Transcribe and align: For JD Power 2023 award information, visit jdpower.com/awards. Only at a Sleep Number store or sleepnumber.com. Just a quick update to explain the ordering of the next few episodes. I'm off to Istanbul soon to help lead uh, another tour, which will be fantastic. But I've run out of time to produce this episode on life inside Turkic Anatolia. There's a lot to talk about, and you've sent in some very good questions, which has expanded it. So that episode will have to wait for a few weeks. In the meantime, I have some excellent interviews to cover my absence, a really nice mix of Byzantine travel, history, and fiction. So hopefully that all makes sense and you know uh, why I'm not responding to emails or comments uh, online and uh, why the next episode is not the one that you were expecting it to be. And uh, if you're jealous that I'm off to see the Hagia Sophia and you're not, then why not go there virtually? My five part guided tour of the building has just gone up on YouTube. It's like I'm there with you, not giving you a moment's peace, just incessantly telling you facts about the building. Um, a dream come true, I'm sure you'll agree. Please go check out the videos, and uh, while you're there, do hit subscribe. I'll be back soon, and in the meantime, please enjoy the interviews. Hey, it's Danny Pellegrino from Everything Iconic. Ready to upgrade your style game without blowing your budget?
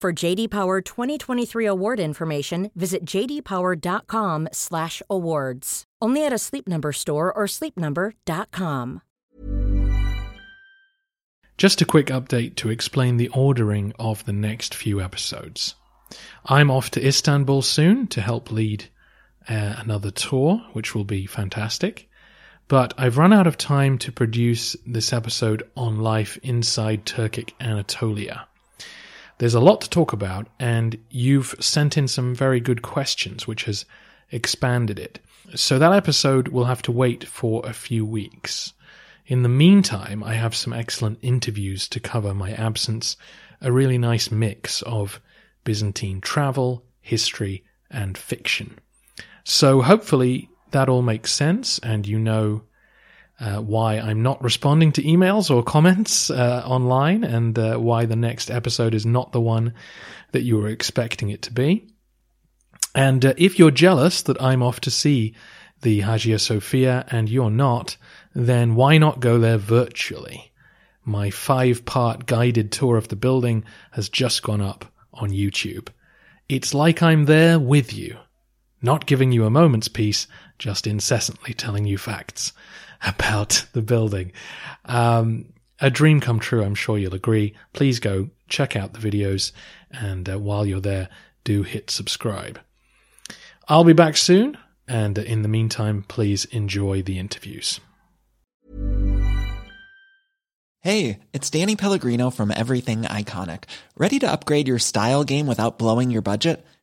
For 0.00 0.12
JD 0.14 0.50
Power 0.50 0.80
2023 0.80 1.66
award 1.66 2.00
information, 2.00 2.70
visit 2.74 3.04
jdpower.com/awards. 3.04 5.84
Only 6.00 6.24
at 6.24 6.32
a 6.32 6.38
Sleep 6.38 6.66
Number 6.66 6.92
store 6.92 7.30
or 7.30 7.44
sleepnumber.com. 7.44 9.02
Just 11.58 11.82
a 11.82 11.84
quick 11.84 12.06
update 12.06 12.56
to 12.56 12.70
explain 12.70 13.18
the 13.18 13.28
ordering 13.28 13.92
of 13.98 14.24
the 14.24 14.32
next 14.32 14.74
few 14.74 15.02
episodes. 15.02 15.74
I'm 16.46 16.70
off 16.70 16.90
to 16.92 17.06
Istanbul 17.06 17.60
soon 17.60 18.06
to 18.06 18.22
help 18.22 18.50
lead 18.50 18.86
uh, 19.50 19.74
another 19.76 20.10
tour, 20.10 20.62
which 20.72 20.94
will 20.94 21.04
be 21.04 21.26
fantastic. 21.26 22.08
But 22.68 22.94
I've 22.96 23.18
run 23.18 23.34
out 23.34 23.46
of 23.46 23.58
time 23.58 23.98
to 23.98 24.12
produce 24.12 24.76
this 24.86 25.12
episode 25.12 25.62
on 25.76 25.98
life 25.98 26.38
inside 26.42 27.04
Turkic 27.04 27.52
Anatolia. 27.60 28.46
There's 29.40 29.54
a 29.54 29.60
lot 29.60 29.80
to 29.80 29.88
talk 29.88 30.12
about, 30.12 30.48
and 30.58 30.98
you've 31.08 31.54
sent 31.60 31.96
in 31.96 32.08
some 32.08 32.34
very 32.34 32.60
good 32.60 32.82
questions, 32.82 33.46
which 33.46 33.64
has 33.64 33.86
expanded 34.30 34.98
it. 34.98 35.18
So 35.54 35.78
that 35.78 35.94
episode 35.94 36.48
will 36.48 36.66
have 36.66 36.82
to 36.82 36.92
wait 36.92 37.26
for 37.26 37.62
a 37.64 37.72
few 37.72 38.04
weeks. 38.04 38.74
In 39.24 39.42
the 39.42 39.48
meantime, 39.48 40.22
I 40.22 40.34
have 40.34 40.54
some 40.54 40.74
excellent 40.74 41.20
interviews 41.22 41.88
to 41.88 42.00
cover 42.00 42.34
my 42.34 42.52
absence, 42.52 43.16
a 43.62 43.72
really 43.72 43.96
nice 43.96 44.30
mix 44.30 44.82
of 44.82 45.22
Byzantine 45.64 46.20
travel, 46.20 46.84
history, 47.00 47.64
and 47.90 48.18
fiction. 48.18 48.78
So 49.44 49.80
hopefully 49.80 50.50
that 50.72 50.90
all 50.90 51.00
makes 51.00 51.32
sense 51.32 51.78
and 51.78 52.06
you 52.06 52.18
know 52.18 52.64
uh, 53.40 53.58
why 53.58 53.98
I'm 53.98 54.22
not 54.22 54.42
responding 54.42 54.92
to 54.92 55.02
emails 55.02 55.50
or 55.50 55.62
comments 55.62 56.30
uh, 56.30 56.62
online 56.66 57.24
and 57.24 57.58
uh, 57.58 57.78
why 57.78 58.04
the 58.04 58.16
next 58.16 58.50
episode 58.50 58.94
is 58.94 59.06
not 59.06 59.32
the 59.32 59.40
one 59.40 59.74
that 60.32 60.42
you 60.42 60.58
were 60.58 60.68
expecting 60.68 61.30
it 61.30 61.42
to 61.42 61.52
be. 61.52 61.86
And 62.94 63.24
uh, 63.24 63.34
if 63.38 63.58
you're 63.58 63.70
jealous 63.70 64.22
that 64.22 64.40
I'm 64.42 64.62
off 64.62 64.80
to 64.80 64.90
see 64.90 65.34
the 65.80 66.00
Hagia 66.00 66.38
Sophia 66.38 67.06
and 67.08 67.30
you're 67.30 67.50
not, 67.50 67.96
then 68.34 68.74
why 68.74 68.98
not 68.98 69.20
go 69.20 69.38
there 69.38 69.58
virtually? 69.58 70.52
My 71.04 71.30
five 71.30 71.86
part 71.86 72.26
guided 72.26 72.70
tour 72.70 72.98
of 72.98 73.08
the 73.08 73.16
building 73.16 73.64
has 73.92 74.10
just 74.10 74.42
gone 74.42 74.60
up 74.60 74.84
on 75.14 75.30
YouTube. 75.30 75.88
It's 76.48 76.74
like 76.74 77.02
I'm 77.02 77.24
there 77.24 77.58
with 77.58 77.94
you, 77.94 78.18
not 78.82 79.06
giving 79.06 79.32
you 79.32 79.46
a 79.46 79.50
moment's 79.50 79.88
peace, 79.88 80.26
just 80.58 80.86
incessantly 80.86 81.54
telling 81.54 81.86
you 81.86 81.96
facts 81.96 82.52
about 83.06 83.66
the 83.72 83.82
building. 83.82 84.32
Um, 84.84 85.52
a 85.80 85.90
dream 85.90 86.20
come 86.20 86.40
true, 86.40 86.62
I'm 86.62 86.74
sure 86.74 86.98
you'll 86.98 87.14
agree. 87.14 87.54
Please 87.72 88.00
go 88.00 88.30
check 88.48 88.76
out 88.76 88.92
the 88.92 89.10
videos, 89.10 89.52
and 89.90 90.28
uh, 90.28 90.38
while 90.38 90.66
you're 90.66 90.80
there, 90.80 91.08
do 91.44 91.62
hit 91.62 91.90
subscribe. 91.90 92.60
I'll 93.68 93.84
be 93.84 93.92
back 93.92 94.16
soon, 94.16 94.58
and 94.86 95.16
in 95.16 95.42
the 95.42 95.48
meantime, 95.48 96.04
please 96.06 96.44
enjoy 96.46 97.02
the 97.02 97.18
interviews. 97.18 97.80
Hey, 100.82 101.18
it's 101.34 101.50
Danny 101.50 101.76
Pellegrino 101.76 102.30
from 102.30 102.50
Everything 102.50 103.02
Iconic. 103.02 103.64
Ready 103.96 104.18
to 104.18 104.32
upgrade 104.32 104.66
your 104.66 104.78
style 104.78 105.24
game 105.24 105.46
without 105.46 105.78
blowing 105.78 106.10
your 106.10 106.22
budget? 106.22 106.64